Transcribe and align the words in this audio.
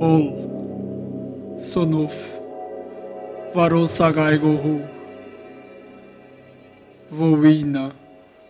Ol, 0.00 1.58
Sonuf, 1.58 2.14
Varosagai 3.54 4.38
Gohu, 4.40 4.80
Voina, 7.12 7.92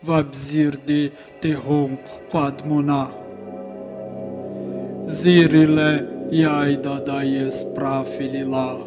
Vabzir 0.00 0.76
de 0.86 1.10
Terron 1.40 1.98
Quadmona, 2.30 3.10
Zirile 5.08 6.06
Yaida 6.30 7.04
Daies 7.04 7.64
Prafilila, 7.74 8.86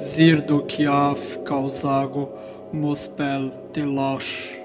Zirdo 0.00 0.66
Kiaf 0.66 1.44
Causago 1.44 2.30
Mospel 2.74 3.52
Telash, 3.72 4.58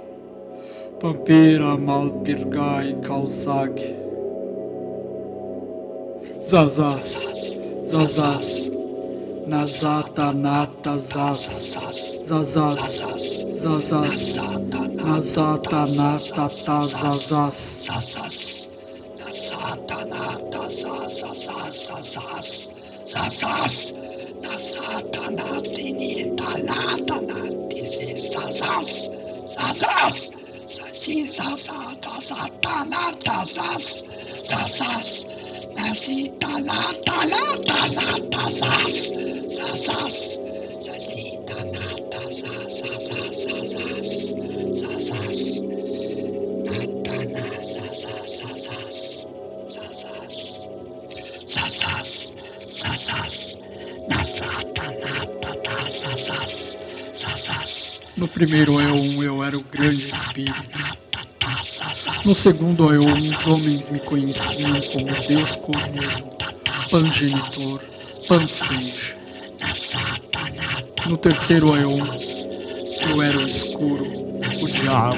Pampira 1.00 1.78
Malpirgai 1.78 3.06
Causag, 3.06 4.05
Zazas, 6.48 7.10
Zazas, 7.90 8.70
Nazata 9.48 10.32
Nata 10.32 11.00
Zaz, 11.00 11.42
Zazaz, 12.28 12.78
Zazaz, 13.62 14.38
Nazata 14.96 15.82
Nata 15.98 16.48
Tazazaz, 16.66 17.60
Zazaz, 17.86 18.70
Nazata 19.18 20.00
Nata 20.06 20.64
Zazaz, 20.70 22.50
Zazaz, 23.12 23.78
Nazata 24.44 25.24
Natini 25.38 26.14
Talata 26.38 27.18
Natisi 27.26 28.10
Zazaz, 28.32 28.92
Zazaz, 29.56 30.18
Zazi 30.68 31.18
Zazata 31.28 32.14
Zatanata 32.22 33.38
Zaz, 33.46 33.86
Zazaz, 34.44 35.10
Nazita 35.26 35.35
Zazaz, 51.48 52.32
Zazaz, 52.68 53.58
Nazata 54.10 54.92
Nata 55.02 55.90
Zazaz, 55.92 56.78
Zazaz, 57.14 58.02
No 58.18 58.28
primeiro 58.28 58.78
Aeon 58.80 59.24
eu 59.24 59.44
era 59.44 59.58
o 59.58 59.64
grande 59.64 60.06
espírito. 60.06 60.95
No 62.26 62.34
segundo 62.34 62.90
Aeon 62.90 63.06
os 63.06 63.46
homens 63.46 63.88
me 63.88 64.00
conheciam 64.00 64.72
como 64.92 65.06
Deus 65.28 65.56
Cordeiro, 65.58 66.26
Pangenitor, 66.90 67.82
Panfeige. 68.28 69.14
No 71.08 71.18
terceiro 71.18 71.72
Aeon 71.72 72.00
eu 73.12 73.22
era 73.22 73.38
o 73.38 73.46
escuro, 73.46 74.06
o 74.60 74.68
diabo. 74.68 75.18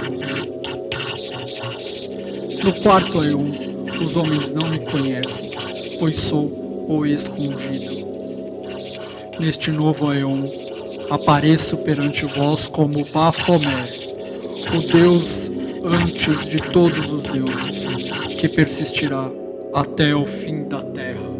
No 2.62 2.74
quarto 2.82 3.22
Aeon 3.22 3.52
os 4.04 4.16
homens 4.18 4.52
não 4.52 4.68
me 4.68 4.80
conhecem, 4.80 5.52
pois 6.00 6.20
sou 6.20 6.86
o 6.90 7.06
escondido. 7.06 8.06
Neste 9.40 9.72
novo 9.72 10.12
Aeon 10.12 10.44
apareço 11.10 11.78
perante 11.78 12.26
vós 12.26 12.68
como 12.68 13.06
Baphomet, 13.06 14.14
o 14.76 14.92
Deus 14.92 15.47
antes 15.84 16.46
de 16.46 16.58
todos 16.72 17.12
os 17.12 17.24
deuses, 17.24 18.10
que 18.40 18.48
persistirá 18.50 19.30
até 19.74 20.16
o 20.16 20.26
fim 20.26 20.64
da 20.68 20.84
terra. 20.84 21.37